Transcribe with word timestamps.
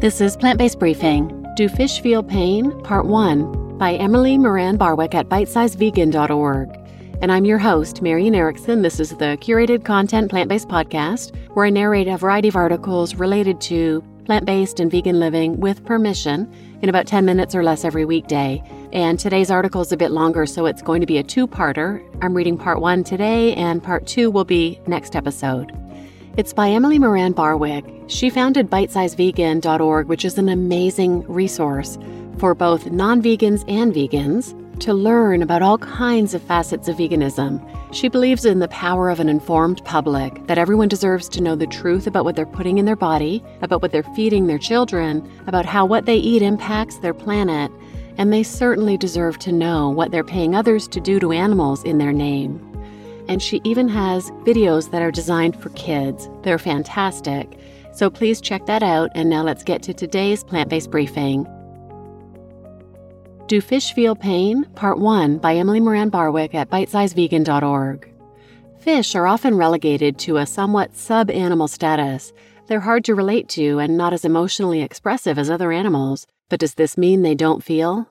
This 0.00 0.22
is 0.22 0.34
Plant 0.34 0.58
Based 0.58 0.78
Briefing 0.78 1.46
Do 1.56 1.68
Fish 1.68 2.00
Feel 2.00 2.22
Pain? 2.22 2.70
Part 2.84 3.04
1 3.04 3.76
by 3.76 3.96
Emily 3.96 4.38
Moran 4.38 4.78
Barwick 4.78 5.14
at 5.14 5.28
bitesizevegan.org. 5.28 6.70
And 7.20 7.30
I'm 7.30 7.44
your 7.44 7.58
host, 7.58 8.00
Marian 8.00 8.34
Erickson. 8.34 8.80
This 8.80 8.98
is 8.98 9.10
the 9.10 9.36
curated 9.42 9.84
content 9.84 10.30
plant 10.30 10.48
based 10.48 10.68
podcast 10.68 11.36
where 11.54 11.66
I 11.66 11.70
narrate 11.70 12.08
a 12.08 12.16
variety 12.16 12.48
of 12.48 12.56
articles 12.56 13.16
related 13.16 13.60
to 13.60 14.02
plant 14.24 14.46
based 14.46 14.80
and 14.80 14.90
vegan 14.90 15.20
living 15.20 15.60
with 15.60 15.84
permission 15.84 16.50
in 16.80 16.88
about 16.88 17.06
10 17.06 17.26
minutes 17.26 17.54
or 17.54 17.62
less 17.62 17.84
every 17.84 18.06
weekday. 18.06 18.62
And 18.94 19.20
today's 19.20 19.50
article 19.50 19.82
is 19.82 19.92
a 19.92 19.98
bit 19.98 20.12
longer, 20.12 20.46
so 20.46 20.64
it's 20.64 20.80
going 20.80 21.02
to 21.02 21.06
be 21.06 21.18
a 21.18 21.22
two 21.22 21.46
parter. 21.46 22.02
I'm 22.22 22.32
reading 22.32 22.56
part 22.56 22.80
one 22.80 23.04
today, 23.04 23.52
and 23.52 23.82
part 23.82 24.06
two 24.06 24.30
will 24.30 24.46
be 24.46 24.80
next 24.86 25.14
episode. 25.14 25.72
It's 26.38 26.54
by 26.54 26.70
Emily 26.70 26.98
Moran 26.98 27.32
Barwick. 27.32 27.99
She 28.10 28.28
founded 28.28 28.68
bitesizevegan.org, 28.68 30.08
which 30.08 30.24
is 30.24 30.36
an 30.36 30.48
amazing 30.48 31.22
resource 31.28 31.96
for 32.38 32.56
both 32.56 32.90
non 32.90 33.22
vegans 33.22 33.64
and 33.68 33.94
vegans 33.94 34.56
to 34.80 34.92
learn 34.92 35.42
about 35.42 35.62
all 35.62 35.78
kinds 35.78 36.34
of 36.34 36.42
facets 36.42 36.88
of 36.88 36.96
veganism. 36.96 37.64
She 37.94 38.08
believes 38.08 38.44
in 38.44 38.58
the 38.58 38.66
power 38.66 39.10
of 39.10 39.20
an 39.20 39.28
informed 39.28 39.84
public, 39.84 40.44
that 40.48 40.58
everyone 40.58 40.88
deserves 40.88 41.28
to 41.28 41.40
know 41.40 41.54
the 41.54 41.68
truth 41.68 42.08
about 42.08 42.24
what 42.24 42.34
they're 42.34 42.46
putting 42.46 42.78
in 42.78 42.84
their 42.84 42.96
body, 42.96 43.44
about 43.62 43.80
what 43.80 43.92
they're 43.92 44.02
feeding 44.02 44.48
their 44.48 44.58
children, 44.58 45.30
about 45.46 45.64
how 45.64 45.86
what 45.86 46.06
they 46.06 46.16
eat 46.16 46.42
impacts 46.42 46.96
their 46.96 47.14
planet, 47.14 47.70
and 48.18 48.32
they 48.32 48.42
certainly 48.42 48.96
deserve 48.96 49.38
to 49.38 49.52
know 49.52 49.88
what 49.88 50.10
they're 50.10 50.24
paying 50.24 50.56
others 50.56 50.88
to 50.88 51.00
do 51.00 51.20
to 51.20 51.30
animals 51.30 51.84
in 51.84 51.98
their 51.98 52.12
name 52.12 52.66
and 53.28 53.40
she 53.40 53.60
even 53.62 53.88
has 53.88 54.32
videos 54.42 54.90
that 54.90 55.02
are 55.02 55.12
designed 55.12 55.54
for 55.62 55.68
kids. 55.70 56.28
They're 56.42 56.58
fantastic. 56.58 57.60
So 57.92 58.10
please 58.10 58.40
check 58.40 58.66
that 58.66 58.82
out. 58.82 59.10
And 59.14 59.28
now 59.28 59.42
let's 59.42 59.64
get 59.64 59.82
to 59.84 59.94
today's 59.94 60.44
plant 60.44 60.68
based 60.68 60.90
briefing. 60.90 61.46
Do 63.46 63.60
Fish 63.60 63.92
Feel 63.94 64.14
Pain? 64.14 64.64
Part 64.76 64.98
1 64.98 65.38
by 65.38 65.56
Emily 65.56 65.80
Moran 65.80 66.08
Barwick 66.08 66.54
at 66.54 66.70
bitesizevegan.org. 66.70 68.14
Fish 68.78 69.14
are 69.14 69.26
often 69.26 69.56
relegated 69.56 70.18
to 70.20 70.36
a 70.36 70.46
somewhat 70.46 70.96
sub 70.96 71.30
animal 71.30 71.66
status. 71.66 72.32
They're 72.66 72.80
hard 72.80 73.04
to 73.06 73.14
relate 73.16 73.48
to 73.50 73.80
and 73.80 73.96
not 73.96 74.12
as 74.12 74.24
emotionally 74.24 74.82
expressive 74.82 75.38
as 75.38 75.50
other 75.50 75.72
animals. 75.72 76.26
But 76.48 76.60
does 76.60 76.74
this 76.74 76.96
mean 76.96 77.22
they 77.22 77.34
don't 77.34 77.64
feel? 77.64 78.08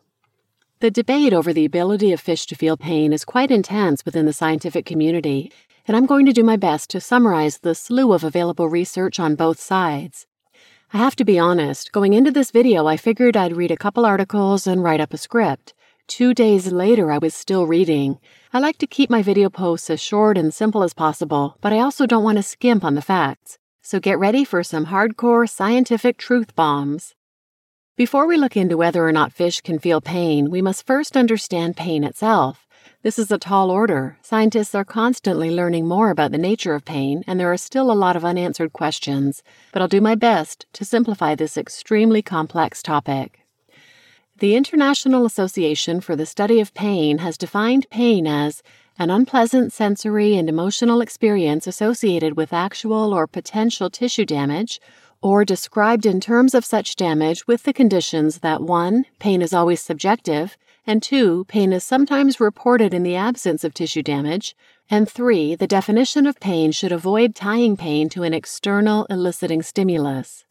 The 0.81 0.91
debate 0.91 1.33
over 1.33 1.51
the 1.51 1.65
ability 1.65 2.13
of 2.13 2.21
fish 2.21 2.45
to 2.45 2.55
feel 2.55 2.77
pain 2.77 3.11
is 3.11 3.25
quite 3.25 3.51
intense 3.51 4.05
within 4.05 4.25
the 4.25 4.33
scientific 4.33 4.85
community, 4.85 5.51
I'm 5.95 6.05
going 6.05 6.25
to 6.25 6.33
do 6.33 6.43
my 6.43 6.55
best 6.55 6.89
to 6.91 7.01
summarize 7.01 7.59
the 7.59 7.75
slew 7.75 8.13
of 8.13 8.23
available 8.23 8.69
research 8.69 9.19
on 9.19 9.35
both 9.35 9.59
sides. 9.59 10.27
I 10.93 10.97
have 10.97 11.15
to 11.17 11.25
be 11.25 11.37
honest, 11.37 11.91
going 11.91 12.13
into 12.13 12.31
this 12.31 12.51
video, 12.51 12.87
I 12.87 12.97
figured 12.97 13.37
I'd 13.37 13.55
read 13.55 13.71
a 13.71 13.77
couple 13.77 14.05
articles 14.05 14.65
and 14.65 14.83
write 14.83 15.01
up 15.01 15.13
a 15.13 15.17
script. 15.17 15.73
Two 16.07 16.33
days 16.33 16.71
later, 16.71 17.11
I 17.11 17.19
was 17.19 17.35
still 17.35 17.67
reading. 17.67 18.19
I 18.51 18.59
like 18.59 18.79
to 18.79 18.87
keep 18.87 19.11
my 19.11 19.21
video 19.21 19.49
posts 19.49 19.91
as 19.91 20.01
short 20.01 20.37
and 20.37 20.51
simple 20.51 20.81
as 20.81 20.95
possible, 20.95 21.57
but 21.61 21.71
I 21.71 21.79
also 21.79 22.07
don't 22.07 22.23
want 22.23 22.37
to 22.37 22.43
skimp 22.43 22.83
on 22.83 22.95
the 22.95 23.01
facts. 23.01 23.59
So 23.83 23.99
get 23.99 24.17
ready 24.17 24.43
for 24.43 24.63
some 24.63 24.87
hardcore 24.87 25.47
scientific 25.47 26.17
truth 26.17 26.55
bombs. 26.55 27.13
Before 27.95 28.25
we 28.25 28.37
look 28.37 28.57
into 28.57 28.77
whether 28.77 29.05
or 29.05 29.11
not 29.11 29.33
fish 29.33 29.61
can 29.61 29.77
feel 29.77 30.01
pain, 30.01 30.49
we 30.49 30.61
must 30.61 30.87
first 30.87 31.15
understand 31.15 31.77
pain 31.77 32.03
itself. 32.03 32.65
This 33.01 33.17
is 33.17 33.31
a 33.31 33.37
tall 33.37 33.71
order. 33.71 34.17
Scientists 34.21 34.75
are 34.75 34.83
constantly 34.83 35.49
learning 35.49 35.87
more 35.87 36.09
about 36.09 36.33
the 36.33 36.37
nature 36.37 36.75
of 36.75 36.83
pain, 36.83 37.23
and 37.25 37.39
there 37.39 37.49
are 37.49 37.55
still 37.55 37.89
a 37.89 37.93
lot 37.93 38.17
of 38.17 38.25
unanswered 38.25 38.73
questions, 38.73 39.41
but 39.71 39.81
I'll 39.81 39.87
do 39.87 40.01
my 40.01 40.15
best 40.15 40.65
to 40.73 40.83
simplify 40.83 41.33
this 41.33 41.55
extremely 41.55 42.21
complex 42.21 42.83
topic. 42.83 43.45
The 44.39 44.53
International 44.53 45.25
Association 45.25 46.01
for 46.01 46.17
the 46.17 46.25
Study 46.25 46.59
of 46.59 46.73
Pain 46.73 47.19
has 47.19 47.37
defined 47.37 47.89
pain 47.89 48.27
as 48.27 48.61
an 48.97 49.09
unpleasant 49.09 49.71
sensory 49.71 50.35
and 50.35 50.49
emotional 50.49 50.99
experience 50.99 51.67
associated 51.67 52.35
with 52.35 52.51
actual 52.51 53.13
or 53.13 53.27
potential 53.27 53.89
tissue 53.89 54.25
damage 54.25 54.81
or 55.21 55.45
described 55.45 56.05
in 56.05 56.19
terms 56.19 56.53
of 56.53 56.65
such 56.65 56.97
damage 56.97 57.47
with 57.47 57.63
the 57.63 57.71
conditions 57.71 58.39
that 58.39 58.61
1. 58.61 59.05
Pain 59.19 59.41
is 59.41 59.53
always 59.53 59.79
subjective, 59.79 60.57
and 60.89 61.03
2. 61.03 61.45
Pain 61.45 61.71
is 61.71 61.83
sometimes 61.83 62.39
reported 62.39 62.95
in 62.95 63.03
the 63.03 63.15
absence 63.15 63.63
of 63.63 63.75
tissue 63.75 64.01
damage, 64.01 64.55
and 64.89 65.07
3. 65.07 65.53
The 65.53 65.67
definition 65.67 66.25
of 66.25 66.39
pain 66.39 66.71
should 66.71 66.91
avoid 66.91 67.35
tying 67.35 67.77
pain 67.77 68.09
to 68.09 68.23
an 68.23 68.33
external 68.33 69.05
eliciting 69.05 69.61
stimulus. 69.61 70.45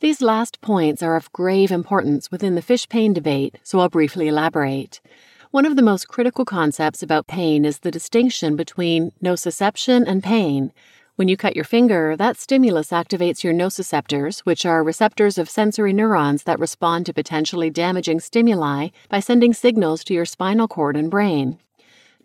These 0.00 0.22
last 0.22 0.62
points 0.62 1.02
are 1.02 1.14
of 1.14 1.30
grave 1.30 1.70
importance 1.70 2.30
within 2.30 2.54
the 2.54 2.62
fish 2.62 2.88
pain 2.88 3.12
debate, 3.12 3.58
so 3.62 3.78
I'll 3.78 3.90
briefly 3.90 4.28
elaborate. 4.28 5.02
One 5.50 5.66
of 5.66 5.76
the 5.76 5.82
most 5.82 6.08
critical 6.08 6.46
concepts 6.46 7.02
about 7.02 7.26
pain 7.26 7.66
is 7.66 7.80
the 7.80 7.90
distinction 7.90 8.56
between 8.56 9.12
nociception 9.22 10.04
and 10.06 10.22
pain, 10.22 10.72
when 11.16 11.28
you 11.28 11.36
cut 11.36 11.56
your 11.56 11.64
finger, 11.64 12.14
that 12.14 12.36
stimulus 12.36 12.90
activates 12.90 13.42
your 13.42 13.54
nociceptors, 13.54 14.40
which 14.40 14.66
are 14.66 14.84
receptors 14.84 15.38
of 15.38 15.48
sensory 15.48 15.94
neurons 15.94 16.42
that 16.42 16.58
respond 16.58 17.06
to 17.06 17.14
potentially 17.14 17.70
damaging 17.70 18.20
stimuli 18.20 18.88
by 19.08 19.18
sending 19.18 19.54
signals 19.54 20.04
to 20.04 20.12
your 20.12 20.26
spinal 20.26 20.68
cord 20.68 20.94
and 20.94 21.10
brain. 21.10 21.58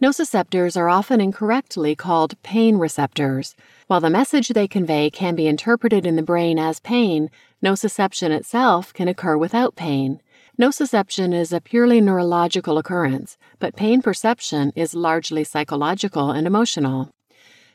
Nociceptors 0.01 0.75
are 0.75 0.89
often 0.89 1.21
incorrectly 1.21 1.95
called 1.95 2.41
pain 2.43 2.75
receptors. 2.77 3.55
While 3.87 4.01
the 4.01 4.09
message 4.09 4.49
they 4.49 4.67
convey 4.67 5.09
can 5.09 5.35
be 5.35 5.47
interpreted 5.47 6.05
in 6.05 6.17
the 6.17 6.21
brain 6.21 6.59
as 6.59 6.81
pain, 6.81 7.29
nociception 7.63 8.31
itself 8.31 8.93
can 8.93 9.07
occur 9.07 9.37
without 9.37 9.77
pain. 9.77 10.19
Nociception 10.59 11.33
is 11.33 11.53
a 11.53 11.61
purely 11.61 12.01
neurological 12.01 12.77
occurrence, 12.77 13.37
but 13.57 13.77
pain 13.77 14.01
perception 14.01 14.73
is 14.75 14.93
largely 14.93 15.45
psychological 15.45 16.31
and 16.31 16.45
emotional. 16.45 17.09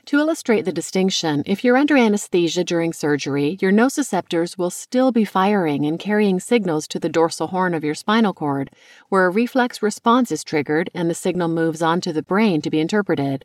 To 0.07 0.21
illustrate 0.21 0.65
the 0.65 0.73
distinction, 0.73 1.43
if 1.47 1.65
you're 1.65 1.77
under 1.77 1.97
anesthesia 1.97 2.63
during 2.63 2.93
surgery, 2.93 3.59
your 3.61 3.73
nociceptors 3.73 4.57
will 4.57 4.71
still 4.71 5.11
be 5.11 5.25
firing 5.25 5.85
and 5.85 5.99
carrying 5.99 6.39
signals 6.39 6.87
to 6.89 7.01
the 7.01 7.09
dorsal 7.09 7.49
horn 7.49 7.75
of 7.75 7.83
your 7.83 7.97
spinal 7.97 8.33
cord, 8.33 8.71
where 9.09 9.27
a 9.27 9.31
reflex 9.31 9.83
response 9.83 10.31
is 10.31 10.45
triggered 10.45 10.91
and 10.95 11.11
the 11.11 11.15
signal 11.15 11.49
moves 11.49 11.83
on 11.83 12.01
to 12.03 12.13
the 12.13 12.23
brain 12.23 12.63
to 12.63 12.71
be 12.71 12.79
interpreted. 12.79 13.45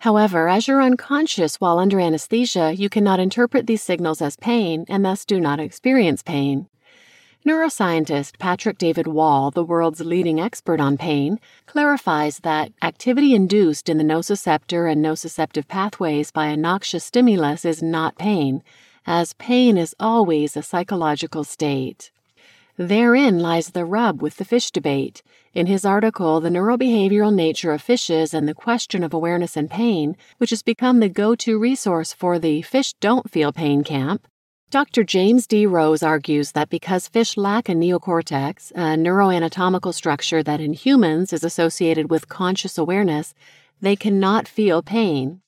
However, 0.00 0.50
as 0.50 0.68
you're 0.68 0.82
unconscious 0.82 1.62
while 1.62 1.78
under 1.78 1.98
anesthesia, 1.98 2.74
you 2.74 2.90
cannot 2.90 3.18
interpret 3.18 3.66
these 3.66 3.82
signals 3.82 4.20
as 4.20 4.36
pain 4.36 4.84
and 4.90 5.02
thus 5.02 5.24
do 5.24 5.40
not 5.40 5.60
experience 5.60 6.22
pain. 6.22 6.68
Neuroscientist 7.44 8.38
Patrick 8.38 8.78
David 8.78 9.08
Wall, 9.08 9.50
the 9.50 9.64
world's 9.64 9.98
leading 9.98 10.38
expert 10.38 10.80
on 10.80 10.96
pain, 10.96 11.40
clarifies 11.66 12.38
that 12.44 12.70
activity 12.82 13.34
induced 13.34 13.88
in 13.88 13.98
the 13.98 14.04
nociceptor 14.04 14.88
and 14.90 15.04
nociceptive 15.04 15.66
pathways 15.66 16.30
by 16.30 16.46
a 16.46 16.56
noxious 16.56 17.04
stimulus 17.04 17.64
is 17.64 17.82
not 17.82 18.16
pain, 18.16 18.62
as 19.08 19.32
pain 19.32 19.76
is 19.76 19.92
always 19.98 20.56
a 20.56 20.62
psychological 20.62 21.42
state. 21.42 22.12
Therein 22.76 23.40
lies 23.40 23.70
the 23.70 23.84
rub 23.84 24.22
with 24.22 24.36
the 24.36 24.44
fish 24.44 24.70
debate. 24.70 25.24
In 25.52 25.66
his 25.66 25.84
article, 25.84 26.40
The 26.40 26.48
Neurobehavioral 26.48 27.34
Nature 27.34 27.72
of 27.72 27.82
Fishes 27.82 28.32
and 28.32 28.46
the 28.46 28.54
Question 28.54 29.02
of 29.02 29.12
Awareness 29.12 29.56
and 29.56 29.68
Pain, 29.68 30.16
which 30.38 30.50
has 30.50 30.62
become 30.62 31.00
the 31.00 31.08
go 31.08 31.34
to 31.34 31.58
resource 31.58 32.12
for 32.12 32.38
the 32.38 32.62
Fish 32.62 32.92
Don't 33.00 33.28
Feel 33.28 33.52
Pain 33.52 33.82
camp, 33.82 34.28
Dr. 34.72 35.04
James 35.04 35.46
D. 35.46 35.66
Rose 35.66 36.02
argues 36.02 36.52
that 36.52 36.70
because 36.70 37.06
fish 37.06 37.36
lack 37.36 37.68
a 37.68 37.72
neocortex, 37.72 38.70
a 38.70 38.96
neuroanatomical 38.96 39.92
structure 39.92 40.42
that 40.42 40.62
in 40.62 40.72
humans 40.72 41.34
is 41.34 41.44
associated 41.44 42.08
with 42.08 42.30
conscious 42.30 42.78
awareness, 42.78 43.34
they 43.82 43.96
cannot 43.96 44.48
feel 44.48 44.80
pain. 44.82 45.42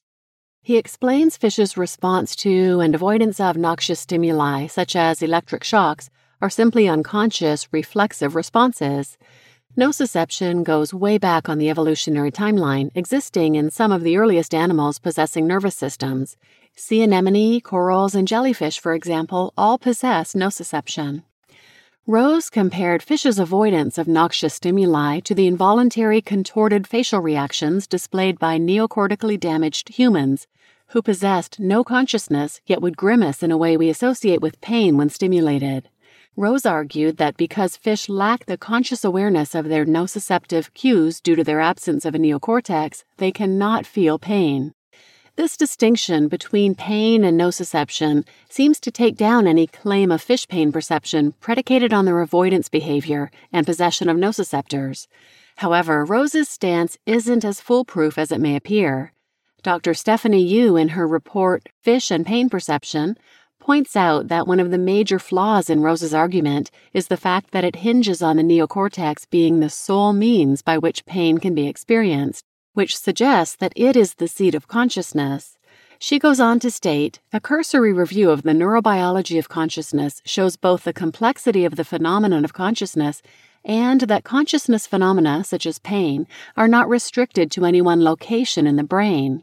He 0.60 0.76
explains 0.76 1.38
fish's 1.38 1.74
response 1.74 2.36
to 2.36 2.80
and 2.80 2.94
avoidance 2.94 3.40
of 3.40 3.56
noxious 3.56 4.00
stimuli, 4.00 4.66
such 4.66 4.94
as 4.94 5.22
electric 5.22 5.64
shocks, 5.64 6.10
are 6.42 6.50
simply 6.50 6.86
unconscious, 6.86 7.72
reflexive 7.72 8.34
responses. 8.34 9.16
Nociception 9.76 10.62
goes 10.62 10.94
way 10.94 11.18
back 11.18 11.48
on 11.48 11.58
the 11.58 11.68
evolutionary 11.68 12.30
timeline, 12.30 12.92
existing 12.94 13.56
in 13.56 13.72
some 13.72 13.90
of 13.90 14.04
the 14.04 14.16
earliest 14.16 14.54
animals 14.54 15.00
possessing 15.00 15.48
nervous 15.48 15.74
systems. 15.74 16.36
Sea 16.76 17.02
anemone, 17.02 17.60
corals, 17.60 18.14
and 18.14 18.28
jellyfish, 18.28 18.78
for 18.78 18.94
example, 18.94 19.52
all 19.56 19.76
possess 19.76 20.34
nociception. 20.34 21.24
Rose 22.06 22.50
compared 22.50 23.02
fish's 23.02 23.40
avoidance 23.40 23.98
of 23.98 24.06
noxious 24.06 24.54
stimuli 24.54 25.18
to 25.18 25.34
the 25.34 25.48
involuntary 25.48 26.20
contorted 26.20 26.86
facial 26.86 27.18
reactions 27.18 27.88
displayed 27.88 28.38
by 28.38 28.58
neocortically 28.58 29.40
damaged 29.40 29.88
humans, 29.88 30.46
who 30.88 31.02
possessed 31.02 31.58
no 31.58 31.82
consciousness 31.82 32.60
yet 32.64 32.80
would 32.80 32.96
grimace 32.96 33.42
in 33.42 33.50
a 33.50 33.58
way 33.58 33.76
we 33.76 33.90
associate 33.90 34.40
with 34.40 34.60
pain 34.60 34.96
when 34.96 35.08
stimulated. 35.08 35.88
Rose 36.36 36.66
argued 36.66 37.18
that 37.18 37.36
because 37.36 37.76
fish 37.76 38.08
lack 38.08 38.46
the 38.46 38.56
conscious 38.56 39.04
awareness 39.04 39.54
of 39.54 39.68
their 39.68 39.86
nociceptive 39.86 40.74
cues 40.74 41.20
due 41.20 41.36
to 41.36 41.44
their 41.44 41.60
absence 41.60 42.04
of 42.04 42.16
a 42.16 42.18
neocortex, 42.18 43.04
they 43.18 43.30
cannot 43.30 43.86
feel 43.86 44.18
pain. 44.18 44.74
This 45.36 45.56
distinction 45.56 46.26
between 46.26 46.74
pain 46.74 47.22
and 47.22 47.40
nociception 47.40 48.26
seems 48.48 48.80
to 48.80 48.90
take 48.90 49.16
down 49.16 49.46
any 49.46 49.68
claim 49.68 50.10
of 50.10 50.22
fish 50.22 50.48
pain 50.48 50.72
perception 50.72 51.34
predicated 51.40 51.92
on 51.92 52.04
their 52.04 52.20
avoidance 52.20 52.68
behavior 52.68 53.30
and 53.52 53.64
possession 53.64 54.08
of 54.08 54.16
nociceptors. 54.16 55.06
However, 55.56 56.04
Rose's 56.04 56.48
stance 56.48 56.98
isn't 57.06 57.44
as 57.44 57.60
foolproof 57.60 58.18
as 58.18 58.32
it 58.32 58.40
may 58.40 58.56
appear. 58.56 59.12
Dr. 59.62 59.94
Stephanie 59.94 60.42
Yue, 60.42 60.76
in 60.76 60.90
her 60.90 61.06
report 61.06 61.68
Fish 61.80 62.10
and 62.10 62.26
Pain 62.26 62.50
Perception, 62.50 63.16
points 63.64 63.96
out 63.96 64.28
that 64.28 64.46
one 64.46 64.60
of 64.60 64.70
the 64.70 64.78
major 64.78 65.18
flaws 65.18 65.70
in 65.70 65.80
Rose's 65.80 66.14
argument 66.14 66.70
is 66.92 67.08
the 67.08 67.16
fact 67.16 67.50
that 67.50 67.64
it 67.64 67.76
hinges 67.76 68.22
on 68.22 68.36
the 68.36 68.42
neocortex 68.42 69.28
being 69.30 69.58
the 69.58 69.70
sole 69.70 70.12
means 70.12 70.62
by 70.62 70.76
which 70.76 71.06
pain 71.06 71.38
can 71.38 71.54
be 71.54 71.66
experienced 71.66 72.44
which 72.74 72.96
suggests 72.96 73.56
that 73.56 73.72
it 73.76 73.96
is 73.96 74.14
the 74.14 74.28
seat 74.28 74.54
of 74.54 74.68
consciousness. 74.68 75.56
She 75.98 76.18
goes 76.18 76.40
on 76.40 76.58
to 76.60 76.70
state 76.70 77.20
a 77.32 77.40
cursory 77.40 77.92
review 77.92 78.30
of 78.30 78.42
the 78.42 78.50
neurobiology 78.50 79.38
of 79.38 79.48
consciousness 79.48 80.20
shows 80.24 80.56
both 80.56 80.84
the 80.84 80.92
complexity 80.92 81.64
of 81.64 81.76
the 81.76 81.84
phenomenon 81.84 82.44
of 82.44 82.52
consciousness 82.52 83.22
and 83.64 84.02
that 84.02 84.24
consciousness 84.24 84.86
phenomena, 84.86 85.44
such 85.44 85.64
as 85.64 85.78
pain, 85.78 86.26
are 86.56 86.68
not 86.68 86.88
restricted 86.88 87.50
to 87.52 87.64
any 87.64 87.80
one 87.80 88.04
location 88.04 88.66
in 88.66 88.76
the 88.76 88.84
brain. 88.84 89.42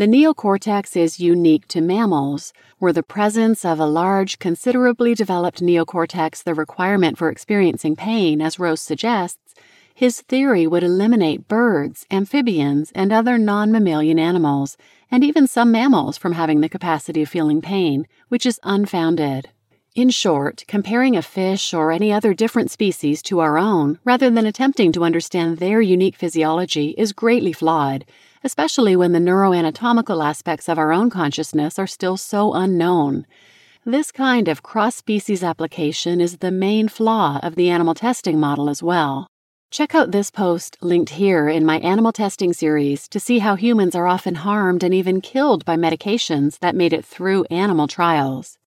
The 0.00 0.06
neocortex 0.06 0.96
is 0.96 1.20
unique 1.20 1.68
to 1.68 1.82
mammals, 1.82 2.54
where 2.78 2.90
the 2.90 3.02
presence 3.02 3.66
of 3.66 3.78
a 3.78 3.84
large, 3.84 4.38
considerably 4.38 5.14
developed 5.14 5.60
neocortex 5.60 6.42
the 6.42 6.54
requirement 6.54 7.18
for 7.18 7.28
experiencing 7.28 7.96
pain, 7.96 8.40
as 8.40 8.58
Rose 8.58 8.80
suggests, 8.80 9.54
his 9.94 10.22
theory 10.22 10.66
would 10.66 10.82
eliminate 10.82 11.48
birds, 11.48 12.06
amphibians, 12.10 12.90
and 12.94 13.12
other 13.12 13.36
non 13.36 13.70
mammalian 13.70 14.18
animals, 14.18 14.78
and 15.10 15.22
even 15.22 15.46
some 15.46 15.70
mammals 15.70 16.16
from 16.16 16.32
having 16.32 16.62
the 16.62 16.70
capacity 16.70 17.20
of 17.20 17.28
feeling 17.28 17.60
pain, 17.60 18.06
which 18.28 18.46
is 18.46 18.58
unfounded. 18.62 19.50
In 19.94 20.08
short, 20.08 20.64
comparing 20.66 21.14
a 21.14 21.20
fish 21.20 21.74
or 21.74 21.92
any 21.92 22.10
other 22.10 22.32
different 22.32 22.70
species 22.70 23.20
to 23.24 23.40
our 23.40 23.58
own, 23.58 23.98
rather 24.02 24.30
than 24.30 24.46
attempting 24.46 24.92
to 24.92 25.04
understand 25.04 25.58
their 25.58 25.82
unique 25.82 26.16
physiology, 26.16 26.94
is 26.96 27.12
greatly 27.12 27.52
flawed, 27.52 28.06
especially 28.42 28.96
when 28.96 29.12
the 29.12 29.18
neuroanatomical 29.18 30.24
aspects 30.24 30.68
of 30.68 30.78
our 30.78 30.92
own 30.92 31.10
consciousness 31.10 31.78
are 31.78 31.86
still 31.86 32.16
so 32.16 32.54
unknown. 32.54 33.26
This 33.84 34.12
kind 34.12 34.48
of 34.48 34.62
cross 34.62 34.96
species 34.96 35.42
application 35.42 36.20
is 36.20 36.38
the 36.38 36.50
main 36.50 36.88
flaw 36.88 37.40
of 37.42 37.54
the 37.54 37.70
animal 37.70 37.94
testing 37.94 38.38
model 38.38 38.68
as 38.68 38.82
well. 38.82 39.26
Check 39.70 39.94
out 39.94 40.10
this 40.10 40.30
post 40.30 40.76
linked 40.80 41.10
here 41.10 41.48
in 41.48 41.64
my 41.64 41.78
animal 41.78 42.12
testing 42.12 42.52
series 42.52 43.06
to 43.08 43.20
see 43.20 43.38
how 43.38 43.54
humans 43.54 43.94
are 43.94 44.08
often 44.08 44.34
harmed 44.34 44.82
and 44.82 44.92
even 44.92 45.20
killed 45.20 45.64
by 45.64 45.76
medications 45.76 46.58
that 46.58 46.74
made 46.74 46.92
it 46.92 47.04
through 47.04 47.44
animal 47.44 47.86
trials. 47.86 48.58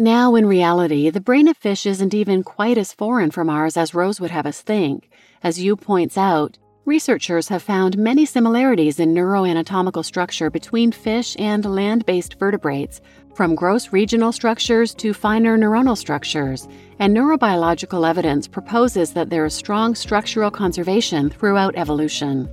Now, 0.00 0.34
in 0.34 0.46
reality, 0.46 1.10
the 1.10 1.20
brain 1.20 1.46
of 1.46 1.56
fish 1.56 1.84
isn't 1.84 2.14
even 2.14 2.42
quite 2.42 2.78
as 2.78 2.92
foreign 2.92 3.30
from 3.30 3.50
ours 3.50 3.76
as 3.76 3.94
Rose 3.94 4.20
would 4.20 4.30
have 4.30 4.46
us 4.46 4.62
think. 4.62 5.10
As 5.42 5.60
Yue 5.60 5.76
points 5.76 6.16
out, 6.16 6.56
researchers 6.88 7.48
have 7.48 7.62
found 7.62 7.98
many 7.98 8.24
similarities 8.24 8.98
in 8.98 9.12
neuroanatomical 9.12 10.02
structure 10.02 10.48
between 10.48 10.90
fish 10.90 11.36
and 11.38 11.66
land 11.66 12.06
based 12.06 12.38
vertebrates, 12.38 13.02
from 13.34 13.54
gross 13.54 13.92
regional 13.92 14.32
structures 14.32 14.94
to 14.94 15.12
finer 15.12 15.58
neuronal 15.58 15.96
structures, 15.96 16.66
and 16.98 17.14
neurobiological 17.14 18.08
evidence 18.08 18.48
proposes 18.48 19.12
that 19.12 19.28
there 19.28 19.44
is 19.44 19.52
strong 19.52 19.94
structural 19.94 20.50
conservation 20.50 21.28
throughout 21.28 21.76
evolution. 21.76 22.48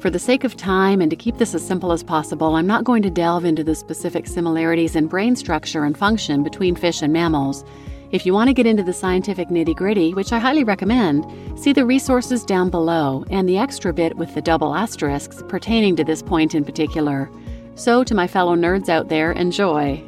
For 0.00 0.10
the 0.10 0.18
sake 0.18 0.42
of 0.42 0.56
time 0.56 1.00
and 1.00 1.08
to 1.10 1.16
keep 1.16 1.38
this 1.38 1.54
as 1.54 1.64
simple 1.64 1.92
as 1.92 2.02
possible, 2.02 2.56
I'm 2.56 2.66
not 2.66 2.82
going 2.82 3.02
to 3.04 3.10
delve 3.10 3.44
into 3.44 3.62
the 3.62 3.76
specific 3.76 4.26
similarities 4.26 4.96
in 4.96 5.06
brain 5.06 5.36
structure 5.36 5.84
and 5.84 5.96
function 5.96 6.42
between 6.42 6.74
fish 6.74 7.00
and 7.00 7.12
mammals. 7.12 7.64
If 8.12 8.26
you 8.26 8.34
want 8.34 8.48
to 8.48 8.54
get 8.54 8.66
into 8.66 8.82
the 8.82 8.92
scientific 8.92 9.50
nitty 9.50 9.76
gritty, 9.76 10.14
which 10.14 10.32
I 10.32 10.40
highly 10.40 10.64
recommend, 10.64 11.26
see 11.56 11.72
the 11.72 11.86
resources 11.86 12.44
down 12.44 12.68
below 12.68 13.24
and 13.30 13.48
the 13.48 13.56
extra 13.56 13.92
bit 13.92 14.16
with 14.16 14.34
the 14.34 14.42
double 14.42 14.74
asterisks 14.74 15.44
pertaining 15.46 15.94
to 15.94 16.04
this 16.04 16.20
point 16.20 16.56
in 16.56 16.64
particular. 16.64 17.30
So, 17.76 18.02
to 18.02 18.14
my 18.14 18.26
fellow 18.26 18.56
nerds 18.56 18.88
out 18.88 19.08
there, 19.08 19.30
enjoy. 19.32 20.02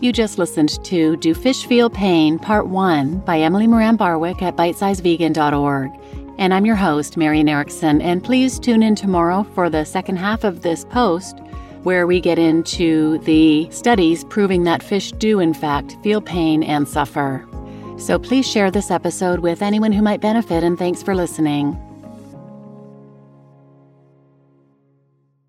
You 0.00 0.12
just 0.12 0.36
listened 0.36 0.84
to 0.84 1.16
Do 1.16 1.32
Fish 1.32 1.64
Feel 1.64 1.88
Pain, 1.88 2.38
Part 2.38 2.66
1 2.66 3.20
by 3.20 3.40
Emily 3.40 3.66
Moran 3.66 3.96
Barwick 3.96 4.42
at 4.42 4.54
bitesizevegan.org. 4.54 5.90
And 6.36 6.52
I'm 6.52 6.66
your 6.66 6.76
host, 6.76 7.16
Marian 7.16 7.48
Erickson, 7.48 8.02
and 8.02 8.22
please 8.22 8.58
tune 8.58 8.82
in 8.82 8.94
tomorrow 8.94 9.44
for 9.54 9.70
the 9.70 9.86
second 9.86 10.16
half 10.16 10.44
of 10.44 10.60
this 10.60 10.84
post, 10.84 11.40
where 11.86 12.04
we 12.04 12.20
get 12.20 12.36
into 12.36 13.16
the 13.18 13.70
studies 13.70 14.24
proving 14.24 14.64
that 14.64 14.82
fish 14.82 15.12
do, 15.12 15.38
in 15.38 15.54
fact, 15.54 15.96
feel 16.02 16.20
pain 16.20 16.64
and 16.64 16.88
suffer. 16.88 17.46
So 17.96 18.18
please 18.18 18.44
share 18.44 18.72
this 18.72 18.90
episode 18.90 19.38
with 19.38 19.62
anyone 19.62 19.92
who 19.92 20.02
might 20.02 20.20
benefit, 20.20 20.64
and 20.64 20.76
thanks 20.76 21.00
for 21.00 21.14
listening. 21.14 21.80